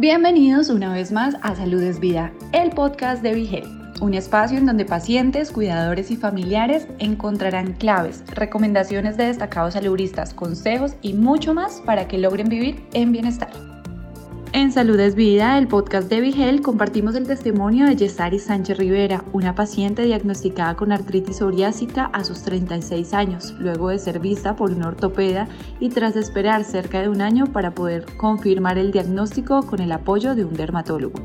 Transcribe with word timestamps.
Bienvenidos 0.00 0.70
una 0.70 0.92
vez 0.92 1.10
más 1.10 1.34
a 1.42 1.56
Salud 1.56 1.82
es 1.82 1.98
Vida, 1.98 2.32
el 2.52 2.70
podcast 2.70 3.20
de 3.20 3.34
Vigel, 3.34 3.64
un 4.00 4.14
espacio 4.14 4.56
en 4.56 4.64
donde 4.64 4.84
pacientes, 4.84 5.50
cuidadores 5.50 6.12
y 6.12 6.16
familiares 6.16 6.86
encontrarán 7.00 7.72
claves, 7.72 8.22
recomendaciones 8.28 9.16
de 9.16 9.24
destacados 9.24 9.74
saludistas, 9.74 10.34
consejos 10.34 10.94
y 11.02 11.14
mucho 11.14 11.52
más 11.52 11.82
para 11.84 12.06
que 12.06 12.16
logren 12.16 12.48
vivir 12.48 12.80
en 12.92 13.10
bienestar. 13.10 13.50
En 14.54 14.72
Salud 14.72 14.98
es 14.98 15.14
Vida, 15.14 15.58
el 15.58 15.68
podcast 15.68 16.08
de 16.08 16.22
Vigel, 16.22 16.62
compartimos 16.62 17.14
el 17.14 17.26
testimonio 17.26 17.84
de 17.84 17.96
Yesari 17.96 18.38
Sánchez 18.38 18.78
Rivera, 18.78 19.22
una 19.34 19.54
paciente 19.54 20.04
diagnosticada 20.04 20.74
con 20.74 20.90
artritis 20.90 21.36
psoriásica 21.36 22.06
a 22.06 22.24
sus 22.24 22.42
36 22.44 23.12
años, 23.12 23.54
luego 23.58 23.90
de 23.90 23.98
ser 23.98 24.20
vista 24.20 24.56
por 24.56 24.70
un 24.70 24.84
ortopeda 24.84 25.48
y 25.80 25.90
tras 25.90 26.16
esperar 26.16 26.64
cerca 26.64 27.02
de 27.02 27.10
un 27.10 27.20
año 27.20 27.46
para 27.52 27.74
poder 27.74 28.06
confirmar 28.16 28.78
el 28.78 28.90
diagnóstico 28.90 29.66
con 29.66 29.80
el 29.80 29.92
apoyo 29.92 30.34
de 30.34 30.46
un 30.46 30.54
dermatólogo. 30.54 31.20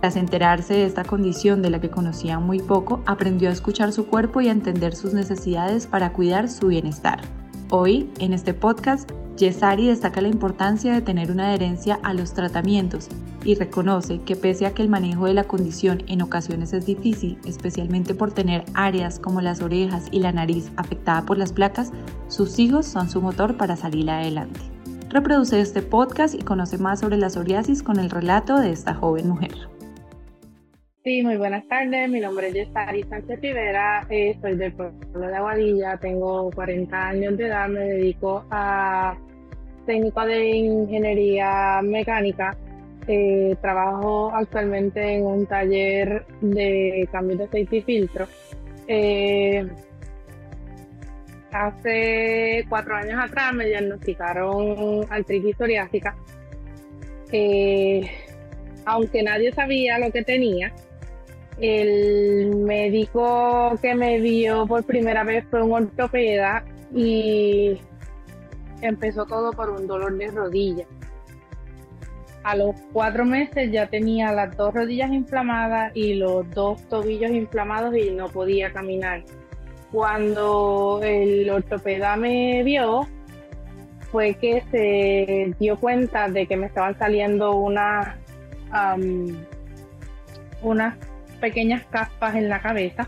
Tras 0.00 0.16
enterarse 0.16 0.74
de 0.74 0.86
esta 0.86 1.04
condición 1.04 1.62
de 1.62 1.70
la 1.70 1.80
que 1.80 1.90
conocía 1.90 2.40
muy 2.40 2.58
poco, 2.58 3.00
aprendió 3.06 3.48
a 3.48 3.52
escuchar 3.52 3.92
su 3.92 4.06
cuerpo 4.06 4.40
y 4.40 4.48
a 4.48 4.52
entender 4.52 4.96
sus 4.96 5.14
necesidades 5.14 5.86
para 5.86 6.12
cuidar 6.12 6.48
su 6.48 6.66
bienestar. 6.66 7.20
Hoy, 7.70 8.10
en 8.18 8.32
este 8.32 8.54
podcast, 8.54 9.08
Yesari 9.40 9.86
destaca 9.86 10.20
la 10.20 10.28
importancia 10.28 10.92
de 10.92 11.00
tener 11.00 11.30
una 11.30 11.48
adherencia 11.48 11.98
a 12.02 12.12
los 12.12 12.34
tratamientos 12.34 13.08
y 13.42 13.54
reconoce 13.54 14.20
que 14.20 14.36
pese 14.36 14.66
a 14.66 14.74
que 14.74 14.82
el 14.82 14.90
manejo 14.90 15.24
de 15.24 15.32
la 15.32 15.44
condición 15.44 16.02
en 16.08 16.20
ocasiones 16.20 16.74
es 16.74 16.84
difícil, 16.84 17.38
especialmente 17.46 18.14
por 18.14 18.32
tener 18.32 18.64
áreas 18.74 19.18
como 19.18 19.40
las 19.40 19.62
orejas 19.62 20.08
y 20.10 20.20
la 20.20 20.32
nariz 20.32 20.70
afectada 20.76 21.24
por 21.24 21.38
las 21.38 21.54
placas, 21.54 21.90
sus 22.28 22.58
hijos 22.58 22.84
son 22.84 23.08
su 23.08 23.22
motor 23.22 23.56
para 23.56 23.76
salir 23.76 24.10
adelante. 24.10 24.60
Reproduce 25.08 25.58
este 25.58 25.80
podcast 25.80 26.34
y 26.34 26.44
conoce 26.44 26.76
más 26.76 27.00
sobre 27.00 27.16
la 27.16 27.30
psoriasis 27.30 27.82
con 27.82 27.98
el 27.98 28.10
relato 28.10 28.60
de 28.60 28.72
esta 28.72 28.92
joven 28.92 29.30
mujer. 29.30 29.54
Sí, 31.02 31.22
muy 31.22 31.38
buenas 31.38 31.66
tardes. 31.66 32.10
Mi 32.10 32.20
nombre 32.20 32.48
es 32.48 32.54
Yesari 32.54 33.04
Sánchez 33.04 33.40
Rivera. 33.40 34.06
Eh, 34.10 34.36
soy 34.42 34.56
del 34.56 34.74
pueblo 34.74 35.18
de 35.18 35.34
Aguadilla. 35.34 35.96
Tengo 35.96 36.50
40 36.50 37.08
años 37.08 37.38
de 37.38 37.46
edad. 37.46 37.68
Me 37.68 37.80
dedico 37.80 38.44
a 38.50 39.16
técnico 39.90 40.24
de 40.24 40.48
ingeniería 40.56 41.80
mecánica. 41.82 42.56
Eh, 43.08 43.56
trabajo 43.60 44.30
actualmente 44.32 45.16
en 45.16 45.26
un 45.26 45.46
taller 45.46 46.24
de 46.40 47.08
cambio 47.10 47.36
de 47.38 47.44
aceite 47.44 47.76
y 47.78 47.82
filtro. 47.82 48.28
Eh, 48.86 49.66
hace 51.50 52.64
cuatro 52.68 52.94
años 52.94 53.18
atrás 53.20 53.52
me 53.52 53.66
diagnosticaron 53.66 55.06
artritis 55.10 55.56
psoriásica. 55.56 56.14
Eh, 57.32 58.08
aunque 58.84 59.24
nadie 59.24 59.50
sabía 59.52 59.98
lo 59.98 60.12
que 60.12 60.22
tenía, 60.22 60.72
el 61.60 62.54
médico 62.54 63.76
que 63.82 63.96
me 63.96 64.20
vio 64.20 64.68
por 64.68 64.84
primera 64.84 65.24
vez 65.24 65.44
fue 65.50 65.62
un 65.62 65.72
ortopeda 65.72 66.64
y 66.94 67.76
empezó 68.82 69.26
todo 69.26 69.52
por 69.52 69.70
un 69.70 69.86
dolor 69.86 70.16
de 70.16 70.28
rodilla. 70.28 70.86
A 72.42 72.56
los 72.56 72.74
cuatro 72.92 73.26
meses 73.26 73.70
ya 73.70 73.86
tenía 73.86 74.32
las 74.32 74.56
dos 74.56 74.72
rodillas 74.72 75.10
inflamadas 75.12 75.92
y 75.94 76.14
los 76.14 76.48
dos 76.50 76.82
tobillos 76.88 77.30
inflamados 77.30 77.94
y 77.94 78.10
no 78.10 78.28
podía 78.28 78.72
caminar. 78.72 79.22
Cuando 79.92 81.00
el 81.02 81.50
ortopeda 81.50 82.16
me 82.16 82.62
vio, 82.62 83.06
fue 84.10 84.34
que 84.34 84.62
se 84.70 85.54
dio 85.58 85.78
cuenta 85.78 86.28
de 86.28 86.46
que 86.46 86.56
me 86.56 86.66
estaban 86.66 86.98
saliendo 86.98 87.52
unas, 87.56 88.16
pequeñas 91.40 91.84
caspas 91.90 92.34
en 92.36 92.48
la 92.48 92.60
cabeza, 92.60 93.06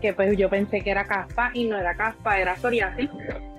que 0.00 0.12
pues 0.12 0.36
yo 0.36 0.50
pensé 0.50 0.80
que 0.80 0.90
era 0.90 1.04
caspa 1.04 1.50
y 1.54 1.64
no 1.66 1.78
era 1.78 1.94
caspa, 1.94 2.38
era 2.38 2.56
psoriasis. 2.56 3.08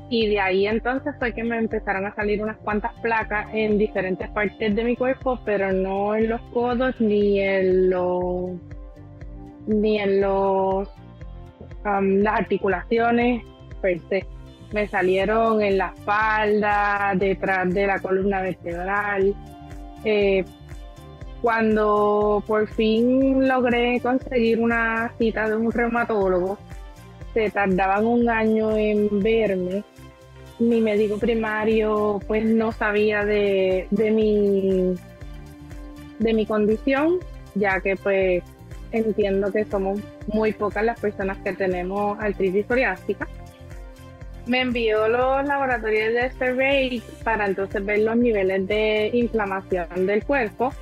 Y 0.09 0.27
de 0.27 0.39
ahí 0.39 0.65
entonces 0.65 1.13
fue 1.19 1.33
que 1.33 1.43
me 1.43 1.57
empezaron 1.57 2.05
a 2.05 2.15
salir 2.15 2.41
unas 2.41 2.57
cuantas 2.57 2.91
placas 3.01 3.47
en 3.53 3.77
diferentes 3.77 4.27
partes 4.29 4.75
de 4.75 4.83
mi 4.83 4.95
cuerpo, 4.95 5.39
pero 5.45 5.71
no 5.71 6.15
en 6.15 6.29
los 6.29 6.41
codos 6.53 6.99
ni 6.99 7.39
en 7.39 7.91
los 7.91 8.51
ni 9.67 9.99
en 9.99 10.21
los 10.21 10.89
las 11.83 12.39
articulaciones 12.39 13.43
per 13.81 13.99
se. 14.09 14.25
Me 14.73 14.87
salieron 14.87 15.61
en 15.61 15.77
la 15.77 15.93
espalda, 15.95 17.13
detrás 17.15 17.73
de 17.73 17.87
la 17.87 17.99
columna 17.99 18.41
vertebral. 18.41 19.33
Eh, 20.03 20.45
cuando 21.41 22.43
por 22.45 22.67
fin 22.67 23.47
logré 23.47 23.99
conseguir 24.01 24.59
una 24.59 25.11
cita 25.17 25.49
de 25.49 25.55
un 25.55 25.71
reumatólogo, 25.71 26.57
se 27.33 27.49
tardaban 27.49 28.05
un 28.05 28.29
año 28.29 28.75
en 28.75 29.19
verme 29.19 29.83
mi 30.59 30.81
médico 30.81 31.17
primario 31.17 32.19
pues 32.27 32.43
no 32.45 32.71
sabía 32.71 33.23
de, 33.25 33.87
de 33.91 34.11
mi 34.11 34.95
de 36.19 36.33
mi 36.33 36.45
condición, 36.45 37.19
ya 37.55 37.79
que 37.79 37.95
pues 37.95 38.43
entiendo 38.91 39.51
que 39.51 39.65
somos 39.65 39.99
muy 40.27 40.51
pocas 40.51 40.83
las 40.83 40.99
personas 40.99 41.37
que 41.37 41.53
tenemos 41.53 42.19
artritis 42.19 42.65
psoriástica. 42.67 43.27
Me 44.45 44.61
envió 44.61 45.07
los 45.07 45.45
laboratorios 45.45 46.13
de 46.13 46.31
survey 46.31 47.01
para 47.23 47.45
entonces 47.45 47.85
ver 47.85 47.99
los 47.99 48.17
niveles 48.17 48.67
de 48.67 49.11
inflamación 49.13 50.07
del 50.07 50.25
cuerpo 50.25 50.73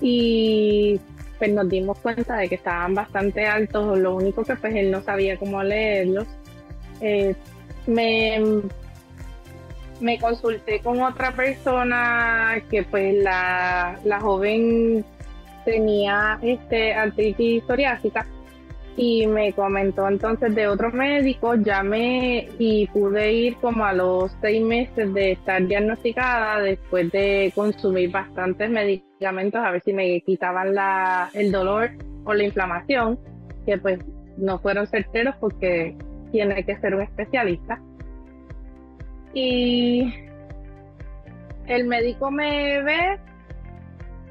y 0.00 1.00
pues 1.38 1.52
nos 1.52 1.68
dimos 1.68 1.98
cuenta 2.00 2.36
de 2.36 2.48
que 2.48 2.56
estaban 2.56 2.94
bastante 2.94 3.46
altos, 3.46 3.98
lo 3.98 4.16
único 4.16 4.44
que 4.44 4.56
pues 4.56 4.74
él 4.74 4.90
no 4.90 5.02
sabía 5.02 5.36
cómo 5.36 5.62
leerlos. 5.62 6.26
Eh, 7.00 7.34
me 7.86 8.62
me 10.00 10.18
consulté 10.18 10.80
con 10.80 11.00
otra 11.00 11.32
persona 11.32 12.62
que 12.70 12.82
pues 12.84 13.14
la, 13.22 13.98
joven 14.20 15.04
tenía 15.64 16.38
este 16.42 16.94
artritis 16.94 17.64
psoriásica 17.66 18.26
y 18.98 19.28
me 19.28 19.52
comentó 19.52 20.08
entonces 20.08 20.52
de 20.56 20.66
otro 20.66 20.90
médico, 20.90 21.54
llamé 21.54 22.48
y 22.58 22.88
pude 22.88 23.32
ir 23.32 23.56
como 23.58 23.84
a 23.84 23.92
los 23.92 24.36
seis 24.40 24.60
meses 24.60 25.14
de 25.14 25.32
estar 25.32 25.64
diagnosticada 25.64 26.60
después 26.60 27.10
de 27.12 27.52
consumir 27.54 28.10
bastantes 28.10 28.68
medicamentos 28.68 29.60
a 29.64 29.70
ver 29.70 29.82
si 29.84 29.92
me 29.92 30.20
quitaban 30.22 30.74
la, 30.74 31.30
el 31.32 31.52
dolor 31.52 31.90
o 32.24 32.34
la 32.34 32.42
inflamación, 32.42 33.20
que 33.64 33.78
pues 33.78 34.00
no 34.36 34.58
fueron 34.58 34.88
certeros 34.88 35.36
porque 35.38 35.96
tiene 36.32 36.64
que 36.64 36.76
ser 36.78 36.96
un 36.96 37.02
especialista. 37.02 37.80
Y 39.32 40.12
el 41.68 41.86
médico 41.86 42.32
me 42.32 42.82
ve 42.82 43.20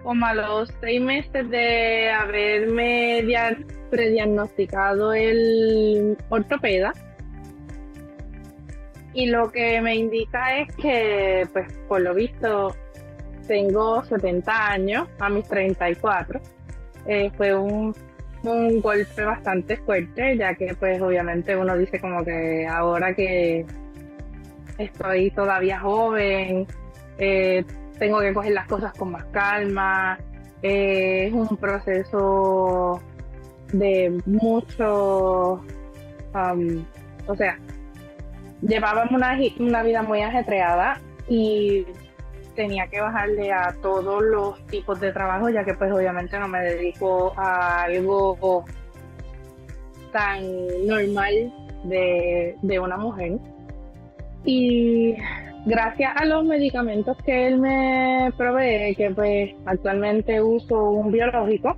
como 0.08 0.26
a 0.26 0.34
los 0.34 0.74
seis 0.80 1.02
meses 1.02 1.50
de 1.50 2.10
haberme 2.10 3.26
prediagnosticado 3.90 5.14
el 5.14 6.16
ortopeda. 6.30 6.94
Y 9.14 9.26
lo 9.26 9.52
que 9.52 9.82
me 9.82 9.98
indica 9.98 10.60
es 10.60 10.74
que, 10.78 11.46
pues, 11.52 11.68
por 11.90 12.00
lo 12.00 12.14
visto, 12.14 12.74
tengo 13.50 14.02
70 14.02 14.72
años 14.72 15.10
a 15.20 15.28
mis 15.28 15.46
34. 15.46 16.40
Eh, 17.06 17.30
fue 17.36 17.54
un, 17.54 17.94
un 18.44 18.80
golpe 18.80 19.26
bastante 19.26 19.76
fuerte, 19.76 20.38
ya 20.38 20.56
que, 20.56 20.74
pues, 20.76 21.02
obviamente 21.02 21.54
uno 21.58 21.78
dice 21.78 22.00
como 22.00 22.24
que 22.24 22.66
ahora 22.66 23.14
que 23.14 23.66
estoy 24.78 25.32
todavía 25.32 25.82
joven, 25.82 26.66
eh, 27.18 27.66
tengo 28.00 28.20
que 28.20 28.34
coger 28.34 28.54
las 28.54 28.68
cosas 28.68 28.94
con 28.94 29.12
más 29.12 29.26
calma, 29.26 30.18
eh, 30.62 31.28
es 31.28 31.34
un 31.34 31.58
proceso 31.58 33.02
de 33.72 34.22
mucho, 34.26 35.62
o 36.34 37.36
sea, 37.36 37.60
llevábamos 38.62 39.12
una, 39.12 39.38
una 39.60 39.84
vida 39.84 40.02
muy 40.02 40.22
ajetreada 40.22 41.00
y 41.28 41.86
tenía 42.56 42.88
que 42.88 43.00
bajarle 43.00 43.52
a 43.52 43.76
todos 43.82 44.24
los 44.24 44.66
tipos 44.68 45.00
de 45.00 45.12
trabajo, 45.12 45.50
ya 45.50 45.64
que 45.64 45.74
pues 45.76 45.92
obviamente 45.92 46.40
no 46.40 46.48
me 46.48 46.60
dedico 46.62 47.34
a 47.38 47.84
algo 47.84 48.66
tan 50.12 50.42
normal 50.88 51.54
de, 51.84 52.56
de 52.62 52.80
una 52.80 52.98
mujer. 52.98 53.38
Y 54.44 55.16
gracias 55.68 56.14
a 56.16 56.26
los 56.26 56.46
medicamentos 56.46 57.18
que 57.26 57.48
él 57.48 57.60
me 57.60 58.32
provee, 58.38 58.96
que 58.96 59.12
pues 59.12 59.52
actualmente 59.66 60.42
uso 60.42 60.82
un 60.92 61.12
biológico, 61.12 61.76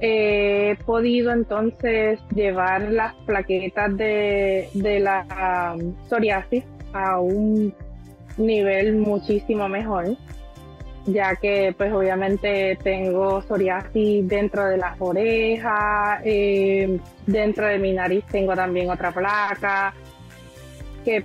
he 0.00 0.76
podido 0.86 1.32
entonces 1.32 2.18
llevar 2.34 2.90
las 2.90 3.14
plaquetas 3.26 3.96
de, 3.96 4.68
la 5.00 5.76
psoriasis 6.08 6.64
a 6.92 7.20
un 7.20 7.74
nivel 8.38 8.96
muchísimo 8.96 9.68
mejor. 9.68 10.16
ya 11.06 11.36
que 11.36 11.74
pues 11.76 11.92
obviamente 11.92 12.76
tengo 12.82 13.40
psoriasis 13.42 14.28
dentro 14.28 14.66
de 14.66 14.76
las 14.76 15.00
orejas, 15.00 16.20
eh, 16.24 16.98
dentro 17.26 17.66
de 17.66 17.78
mi 17.78 17.92
nariz 17.92 18.24
tengo 18.30 18.54
también 18.54 18.90
otra 18.90 19.10
placa, 19.10 19.94
que 21.04 21.24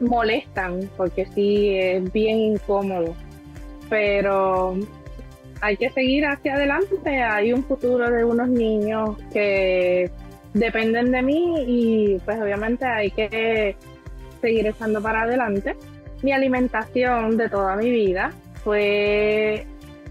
molestan 0.00 0.90
porque 0.96 1.26
sí 1.34 1.76
es 1.78 2.12
bien 2.12 2.38
incómodo, 2.38 3.14
pero 3.88 4.76
hay 5.60 5.76
que 5.76 5.90
seguir 5.90 6.26
hacia 6.26 6.54
adelante, 6.54 7.22
hay 7.22 7.52
un 7.52 7.64
futuro 7.64 8.10
de 8.10 8.24
unos 8.24 8.48
niños 8.48 9.16
que 9.32 10.10
dependen 10.52 11.10
de 11.10 11.22
mí 11.22 11.54
y 11.66 12.18
pues 12.24 12.40
obviamente 12.40 12.84
hay 12.84 13.10
que 13.10 13.76
seguir 14.40 14.66
estando 14.66 15.00
para 15.02 15.22
adelante. 15.22 15.74
Mi 16.22 16.32
alimentación 16.32 17.36
de 17.36 17.48
toda 17.48 17.76
mi 17.76 17.90
vida 17.90 18.32
fue 18.62 19.66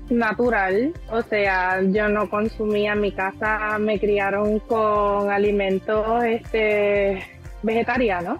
natural, 0.10 0.94
o 1.12 1.22
sea, 1.22 1.82
yo 1.82 2.10
no 2.10 2.30
consumía 2.30 2.94
en 2.94 3.02
mi 3.02 3.12
casa, 3.12 3.78
me 3.80 4.00
criaron 4.00 4.60
con 4.60 5.32
alimentos 5.32 6.24
este 6.24 7.24
vegetarianos, 7.64 8.40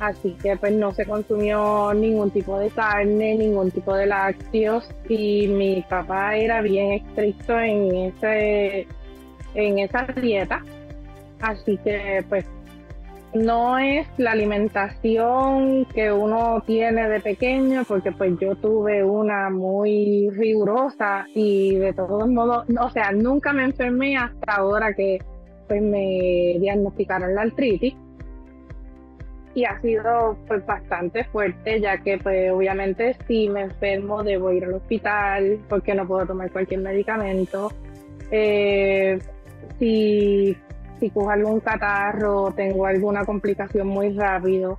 así 0.00 0.36
que 0.42 0.56
pues 0.56 0.72
no 0.72 0.92
se 0.92 1.06
consumió 1.06 1.92
ningún 1.94 2.30
tipo 2.30 2.58
de 2.58 2.70
carne, 2.70 3.36
ningún 3.36 3.70
tipo 3.70 3.94
de 3.94 4.06
lácteos. 4.06 4.88
Y 5.08 5.48
mi 5.48 5.84
papá 5.88 6.36
era 6.36 6.60
bien 6.60 6.92
estricto 6.92 7.58
en 7.58 7.94
ese 7.94 8.86
en 9.54 9.78
esa 9.78 10.06
dieta, 10.20 10.62
así 11.40 11.78
que 11.78 12.24
pues 12.28 12.44
no 13.34 13.78
es 13.78 14.06
la 14.16 14.32
alimentación 14.32 15.84
que 15.86 16.12
uno 16.12 16.62
tiene 16.66 17.08
de 17.08 17.20
pequeño, 17.20 17.84
porque 17.86 18.12
pues 18.12 18.38
yo 18.40 18.54
tuve 18.56 19.04
una 19.04 19.50
muy 19.50 20.30
rigurosa 20.30 21.26
y 21.34 21.76
de 21.76 21.92
todos 21.92 22.28
modos, 22.28 22.66
o 22.80 22.90
sea, 22.90 23.12
nunca 23.12 23.52
me 23.52 23.64
enfermé 23.64 24.16
hasta 24.16 24.54
ahora 24.54 24.94
que 24.94 25.18
pues 25.66 25.82
me 25.82 26.56
diagnosticaron 26.58 27.34
la 27.34 27.42
artritis 27.42 27.94
y 29.58 29.64
ha 29.64 29.80
sido 29.80 30.36
pues 30.46 30.64
bastante 30.64 31.24
fuerte 31.24 31.80
ya 31.80 31.98
que 31.98 32.18
pues 32.18 32.50
obviamente 32.52 33.16
si 33.26 33.48
me 33.48 33.62
enfermo 33.62 34.22
debo 34.22 34.52
ir 34.52 34.64
al 34.64 34.74
hospital 34.74 35.58
porque 35.68 35.94
no 35.94 36.06
puedo 36.06 36.26
tomar 36.26 36.50
cualquier 36.50 36.80
medicamento 36.80 37.72
eh, 38.30 39.18
si 39.78 40.56
si 40.98 41.10
cojo 41.10 41.30
algún 41.30 41.60
catarro, 41.60 42.52
tengo 42.54 42.86
alguna 42.86 43.24
complicación 43.24 43.88
muy 43.88 44.10
rápido, 44.10 44.78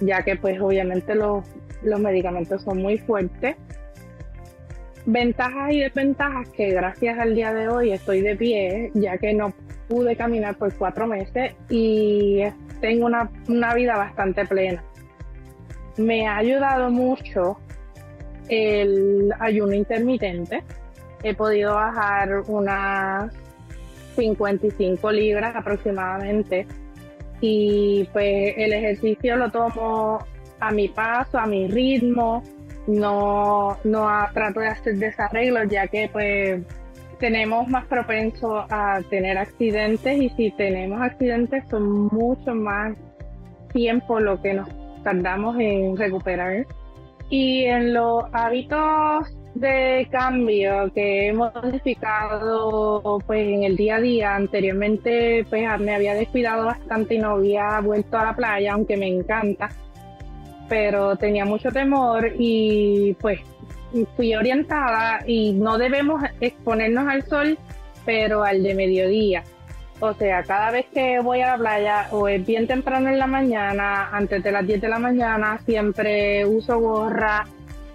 ya 0.00 0.22
que 0.22 0.36
pues 0.36 0.60
obviamente 0.60 1.14
los, 1.14 1.44
los 1.82 2.00
medicamentos 2.00 2.62
son 2.62 2.82
muy 2.82 2.98
fuertes. 2.98 3.56
Ventajas 5.06 5.72
y 5.72 5.80
desventajas 5.80 6.48
que 6.50 6.70
gracias 6.70 7.18
al 7.18 7.34
día 7.34 7.54
de 7.54 7.68
hoy 7.68 7.92
estoy 7.92 8.20
de 8.20 8.36
pie, 8.36 8.90
ya 8.94 9.16
que 9.16 9.32
no 9.32 9.54
pude 9.88 10.16
caminar 10.16 10.56
por 10.56 10.74
cuatro 10.74 11.06
meses 11.06 11.54
y 11.70 12.42
tengo 12.80 13.06
una, 13.06 13.30
una 13.48 13.74
vida 13.74 13.96
bastante 13.96 14.44
plena. 14.46 14.82
Me 15.96 16.26
ha 16.26 16.36
ayudado 16.36 16.90
mucho 16.90 17.58
el 18.48 19.32
ayuno 19.40 19.74
intermitente. 19.74 20.62
He 21.22 21.34
podido 21.34 21.74
bajar 21.74 22.42
unas 22.46 23.32
55 24.16 25.12
libras 25.12 25.54
aproximadamente. 25.54 26.66
Y 27.40 28.08
pues 28.12 28.54
el 28.56 28.72
ejercicio 28.72 29.36
lo 29.36 29.50
tomo 29.50 30.18
a 30.60 30.70
mi 30.72 30.88
paso, 30.88 31.38
a 31.38 31.46
mi 31.46 31.68
ritmo. 31.68 32.42
No, 32.86 33.76
no 33.84 34.08
trato 34.32 34.60
de 34.60 34.68
hacer 34.68 34.96
desarreglos 34.96 35.68
ya 35.68 35.86
que 35.88 36.08
pues 36.10 36.62
tenemos 37.18 37.68
más 37.68 37.86
propenso 37.86 38.64
a 38.70 39.00
tener 39.10 39.38
accidentes 39.38 40.20
y 40.20 40.28
si 40.30 40.50
tenemos 40.52 41.00
accidentes 41.00 41.64
son 41.68 42.06
mucho 42.06 42.54
más 42.54 42.96
tiempo 43.72 44.20
lo 44.20 44.40
que 44.40 44.54
nos 44.54 44.68
tardamos 45.02 45.56
en 45.58 45.96
recuperar. 45.96 46.66
Y 47.30 47.64
en 47.64 47.92
los 47.92 48.24
hábitos 48.32 49.36
de 49.54 50.06
cambio 50.10 50.90
que 50.94 51.28
he 51.28 51.32
modificado 51.32 53.18
pues 53.26 53.46
en 53.46 53.64
el 53.64 53.76
día 53.76 53.96
a 53.96 54.00
día 54.00 54.36
anteriormente 54.36 55.44
pues 55.48 55.80
me 55.80 55.94
había 55.94 56.14
descuidado 56.14 56.66
bastante 56.66 57.16
y 57.16 57.18
no 57.18 57.30
había 57.30 57.80
vuelto 57.80 58.18
a 58.18 58.26
la 58.26 58.36
playa 58.36 58.74
aunque 58.74 58.96
me 58.96 59.08
encanta 59.08 59.68
pero 60.68 61.16
tenía 61.16 61.44
mucho 61.44 61.70
temor 61.70 62.30
y 62.38 63.14
pues 63.20 63.40
fui 64.16 64.34
orientada 64.34 65.20
y 65.26 65.52
no 65.52 65.78
debemos 65.78 66.22
exponernos 66.40 67.08
al 67.08 67.26
sol 67.26 67.58
pero 68.08 68.42
al 68.42 68.62
de 68.62 68.74
mediodía. 68.74 69.44
O 70.00 70.14
sea, 70.14 70.42
cada 70.42 70.70
vez 70.70 70.86
que 70.94 71.20
voy 71.20 71.42
a 71.42 71.48
la 71.48 71.58
playa 71.58 72.08
o 72.10 72.26
es 72.26 72.46
bien 72.46 72.66
temprano 72.66 73.10
en 73.10 73.18
la 73.18 73.26
mañana, 73.26 74.08
antes 74.12 74.42
de 74.42 74.50
las 74.50 74.66
10 74.66 74.80
de 74.80 74.88
la 74.88 74.98
mañana, 74.98 75.60
siempre 75.66 76.46
uso 76.46 76.78
gorra, 76.78 77.46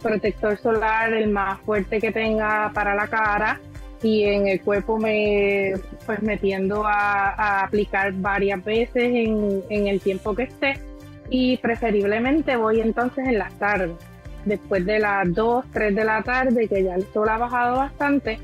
protector 0.03 0.55
solar 0.59 1.13
el 1.13 1.29
más 1.29 1.59
fuerte 1.61 1.99
que 1.99 2.11
tenga 2.11 2.69
para 2.75 2.93
la 2.93 3.07
cara 3.07 3.59
y 4.03 4.25
en 4.25 4.47
el 4.47 4.61
cuerpo 4.61 4.99
me 4.99 5.73
pues 6.05 6.21
metiendo 6.21 6.85
a, 6.85 7.63
aplicar 7.63 8.13
varias 8.13 8.63
veces 8.63 9.03
en, 9.03 9.63
en, 9.69 9.87
el 9.87 9.99
tiempo 9.99 10.35
que 10.35 10.43
esté 10.43 10.77
y 11.29 11.57
preferiblemente 11.57 12.55
voy 12.55 12.81
entonces 12.81 13.25
en 13.25 13.39
las 13.39 13.57
tardes 13.57 13.95
después 14.45 14.85
de 14.85 14.99
las 14.99 15.33
2, 15.33 15.65
3 15.71 15.95
de 15.95 16.03
la 16.03 16.21
tarde 16.21 16.67
que 16.67 16.83
ya 16.83 16.95
el 16.95 17.05
sol 17.13 17.29
ha 17.29 17.37
bajado 17.37 17.77
bastante 17.77 18.39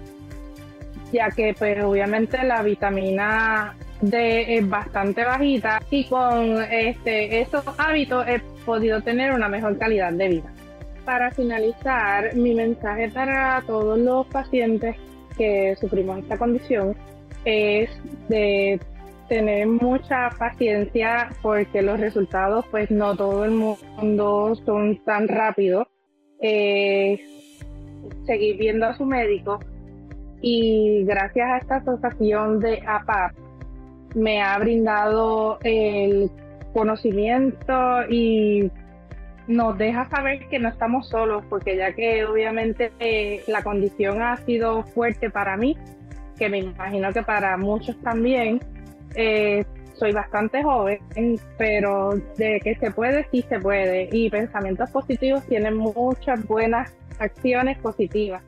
ya 1.12 1.30
que 1.32 1.54
pues 1.58 1.84
obviamente 1.84 2.44
la 2.44 2.62
vitamina 2.62 3.76
D 4.02 4.58
es 4.58 4.70
bastante 4.70 5.24
bajita 5.24 5.82
y 5.90 6.06
con 6.06 6.62
este 6.64 7.42
estos 7.42 7.64
hábitos 7.78 8.28
he 8.28 8.40
podido 8.66 9.02
tener 9.02 9.34
una 9.34 9.50
mejor 9.50 9.78
calidad 9.78 10.14
de 10.14 10.28
vida. 10.30 10.54
Para 11.06 11.32
finalizar, 11.32 12.36
mi 12.36 12.54
mensaje 12.54 13.10
para 13.10 13.62
todos 13.66 13.98
los 13.98 14.28
pacientes 14.28 14.96
que 15.38 15.76
sufrimos 15.80 16.20
esta 16.20 16.38
condición 16.38 16.96
es 17.46 17.90
de 18.28 18.80
tener 19.30 19.68
mucha 19.68 20.30
paciencia 20.38 21.30
porque 21.42 21.82
los 21.82 22.00
resultados 22.00 22.66
pues 22.70 22.92
no 22.92 23.16
todo 23.16 23.46
el 23.46 23.52
mundo 23.52 24.56
son 24.66 24.98
tan 25.06 25.28
rápidos. 25.28 25.88
Eh, 26.42 27.22
seguir 28.26 28.58
viendo 28.58 28.86
a 28.88 28.98
su 28.98 29.06
médico 29.06 29.60
y 30.42 31.04
gracias 31.06 31.50
a 31.50 31.58
esta 31.58 31.76
asociación 31.78 32.60
de 32.60 32.82
APAP 32.86 33.34
me 34.16 34.42
ha 34.42 34.58
brindado 34.58 35.60
el 35.64 36.32
conocimiento 36.74 37.74
y 38.10 38.72
nos 39.48 39.78
deja 39.78 40.06
saber 40.10 40.48
que 40.48 40.60
no 40.60 40.70
estamos 40.70 41.10
solos, 41.10 41.44
porque 41.50 41.76
ya 41.76 41.94
que 41.94 42.24
obviamente 42.26 42.92
eh, 43.00 43.44
la 43.48 43.64
condición 43.64 44.22
ha 44.22 44.38
sido 44.38 44.84
fuerte 44.84 45.30
para 45.30 45.58
mí, 45.58 45.76
que 46.38 46.50
me 46.50 46.60
imagino 46.60 47.12
que 47.12 47.24
para 47.24 47.58
muchos 47.58 48.00
también, 48.02 48.60
eh, 49.16 49.66
soy 49.96 50.14
bastante 50.14 50.64
joven, 50.64 51.00
pero 51.58 52.16
de 52.38 52.60
que 52.64 52.76
se 52.76 52.92
puede, 52.92 53.28
sí 53.32 53.44
se 53.50 53.60
puede. 53.60 54.10
Y 54.12 54.30
pensamientos 54.30 54.90
positivos 54.90 55.44
tienen 55.44 55.76
muchas 55.76 56.46
buenas 56.48 56.92
acciones 57.20 57.78
positivas. 57.80 58.42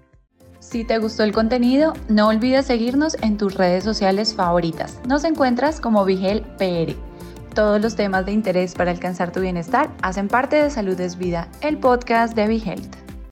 Si 0.59 0.83
te 0.83 0.99
gustó 0.99 1.23
el 1.23 1.31
contenido, 1.31 1.93
no 2.07 2.27
olvides 2.27 2.67
seguirnos 2.67 3.17
en 3.21 3.37
tus 3.37 3.55
redes 3.55 3.83
sociales 3.83 4.35
favoritas. 4.35 5.01
Nos 5.07 5.23
encuentras 5.23 5.81
como 5.81 6.05
Vigel 6.05 6.43
PR. 6.57 6.95
Todos 7.55 7.81
los 7.81 7.95
temas 7.95 8.25
de 8.25 8.31
interés 8.31 8.75
para 8.75 8.91
alcanzar 8.91 9.31
tu 9.31 9.41
bienestar 9.41 9.89
hacen 10.01 10.27
parte 10.29 10.55
de 10.55 10.69
Salud 10.69 10.99
es 11.01 11.17
Vida, 11.17 11.49
el 11.61 11.77
podcast 11.77 12.35
de 12.35 12.43
Health. 12.43 13.10